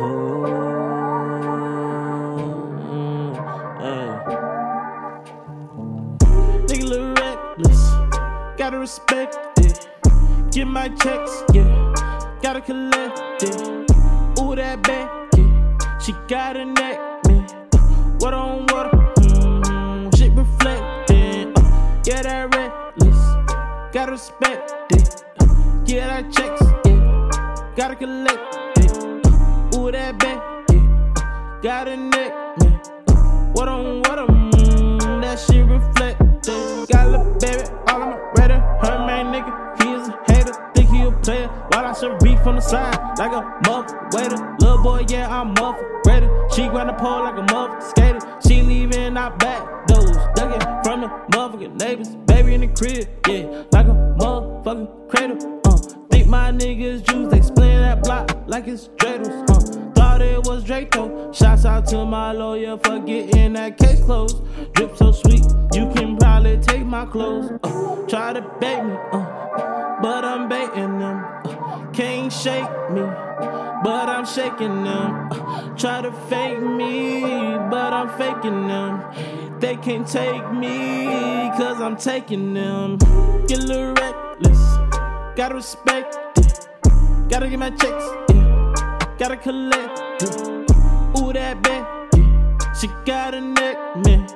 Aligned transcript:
Mm, 0.00 0.06
mm, 2.88 3.36
mm. 3.80 4.10
Nigga 6.66 6.86
look 6.88 7.18
reckless, 7.18 7.82
gotta 8.56 8.78
respect 8.78 9.36
it. 9.58 9.88
Get 10.52 10.66
my 10.66 10.88
checks, 10.88 11.44
yeah, 11.52 11.92
gotta 12.40 12.62
collect 12.62 13.42
it. 13.42 13.60
Ooh, 14.40 14.56
that 14.56 14.80
Becky, 14.84 15.42
yeah. 15.42 15.98
she 15.98 16.14
got 16.28 16.56
a 16.56 16.64
neck, 16.64 16.98
man. 17.26 17.46
What 18.20 18.32
on 18.32 18.62
what? 18.68 18.90
Mm, 19.18 20.16
shit 20.16 20.32
reflecting, 20.32 21.52
yeah, 22.06 22.22
that 22.22 22.54
reckless, 22.54 23.92
gotta 23.92 24.12
respect 24.12 24.72
it. 24.92 25.24
Get 25.84 25.94
yeah, 25.94 26.22
that 26.22 26.32
checks, 26.32 26.62
yeah, 26.86 27.28
gotta 27.76 27.96
collect 27.96 28.59
ooh, 29.90 29.92
that 29.92 30.18
bad, 30.18 30.64
yeah, 30.70 31.60
got 31.62 31.88
a 31.88 31.96
neck, 31.96 32.32
man. 32.60 32.80
Uh, 33.08 33.14
what 33.52 33.68
on 33.68 34.02
water, 34.02 34.26
mm, 34.26 35.20
that 35.22 35.38
shit 35.38 35.66
reflecting. 35.66 36.86
Got 36.86 37.06
a 37.06 37.10
little 37.10 37.38
baby, 37.38 37.62
all 37.88 38.02
on 38.02 38.10
my 38.10 38.18
radar. 38.36 38.60
Her 38.82 39.06
main 39.06 39.26
nigga, 39.26 39.82
he 39.82 39.92
is 39.92 40.08
a 40.08 40.32
hater. 40.32 40.54
Think 40.74 40.90
he 40.90 41.02
a 41.02 41.10
player, 41.10 41.48
while 41.72 41.86
I 41.86 41.92
should 41.92 42.18
beef 42.20 42.46
on 42.46 42.56
the 42.56 42.60
side 42.60 42.98
like 43.18 43.32
a 43.32 43.42
motherfucker 43.64 44.14
waiter. 44.14 44.56
Little 44.60 44.82
boy, 44.82 45.04
yeah, 45.08 45.28
I'm 45.28 45.54
motherfucker 45.54 46.06
ready. 46.06 46.28
She 46.54 46.68
grind 46.68 46.88
the 46.88 46.94
pole 46.94 47.22
like 47.22 47.36
a 47.36 47.42
motherfucker 47.52 47.90
skater. 47.90 48.20
She 48.46 48.62
leaving 48.62 49.16
out 49.16 49.38
back 49.38 49.86
doors, 49.86 50.16
ducking 50.34 50.60
from 50.84 51.00
the 51.02 51.08
motherfucking 51.32 51.78
neighbors. 51.78 52.08
Baby 52.26 52.54
in 52.54 52.60
the 52.62 52.68
crib, 52.68 53.08
yeah, 53.28 53.64
like 53.72 53.86
a 53.86 53.96
motherfucking 54.20 55.08
cradle. 55.08 55.60
Uh, 55.66 55.76
think 56.10 56.28
my 56.28 56.52
niggas 56.52 57.02
juice, 57.06 57.28
they 57.30 57.40
split 57.40 57.80
that 57.80 58.02
block 58.02 58.30
like 58.46 58.66
it's 58.66 58.88
dreidels. 58.96 59.49
Thought 60.20 60.28
it 60.28 60.46
was 60.46 60.64
Draco. 60.64 61.32
Shouts 61.32 61.64
out 61.64 61.86
to 61.86 62.04
my 62.04 62.32
lawyer 62.32 62.76
for 62.84 62.98
getting 62.98 63.54
that 63.54 63.78
case 63.78 64.02
closed. 64.02 64.42
Drip 64.74 64.94
so 64.94 65.12
sweet, 65.12 65.42
you 65.72 65.90
can 65.94 66.18
probably 66.18 66.58
take 66.58 66.84
my 66.84 67.06
clothes. 67.06 67.50
Uh, 67.62 68.06
try 68.06 68.34
to 68.34 68.42
bait 68.60 68.82
me, 68.82 68.96
uh, 69.12 69.98
but 70.02 70.22
I'm 70.22 70.46
baiting 70.46 70.98
them. 70.98 71.24
Uh, 71.24 71.90
can't 71.92 72.30
shake 72.30 72.68
me, 72.90 73.00
but 73.82 74.10
I'm 74.10 74.26
shaking 74.26 74.84
them. 74.84 75.28
Uh, 75.32 75.74
try 75.74 76.02
to 76.02 76.12
fake 76.28 76.60
me, 76.60 77.22
but 77.70 77.94
I'm 77.94 78.10
faking 78.18 78.68
them. 78.68 79.58
They 79.58 79.76
can't 79.76 80.06
take 80.06 80.52
me, 80.52 81.50
cause 81.56 81.80
I'm 81.80 81.96
taking 81.96 82.52
them. 82.52 82.98
Get 83.46 83.60
a 83.60 83.66
little 83.66 83.94
reckless, 83.94 84.76
gotta 85.34 85.54
respect 85.54 86.14
it. 86.36 86.68
Gotta 87.30 87.48
get 87.48 87.58
my 87.58 87.70
checks, 87.70 88.04
gotta 89.16 89.38
collect. 89.38 90.09
Ooh, 90.22 91.32
that 91.32 91.62
bad, 91.62 91.86
yeah. 92.14 92.72
she 92.74 92.88
got 93.06 93.34
a 93.34 93.40
neck, 93.40 93.76
man. 94.04 94.28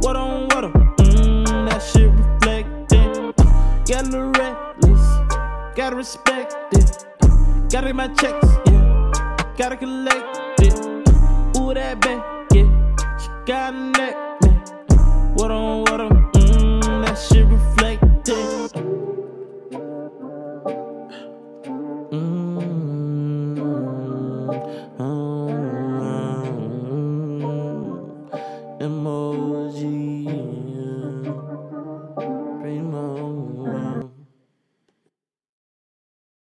What 0.00 0.16
on 0.16 0.48
water, 0.48 0.70
mm, 0.98 1.46
that 1.70 1.78
shit 1.80 2.10
reflecting. 2.10 3.32
A 3.94 4.02
little 4.02 4.30
reckless, 4.32 5.76
gotta 5.76 5.94
respect 5.94 6.56
it. 6.72 7.06
Gotta 7.70 7.86
get 7.88 7.94
my 7.94 8.08
checks, 8.08 8.48
yeah. 8.66 9.44
Gotta 9.56 9.76
collect 9.76 10.60
it. 10.60 10.74
Ooh, 11.56 11.72
that 11.72 12.00
bad, 12.00 12.48
yeah. 12.52 12.66
She 13.18 13.28
got 13.46 13.74
a 13.74 13.76
neck, 13.76 14.16
man. 14.42 15.34
What 15.34 15.52
on 15.52 15.71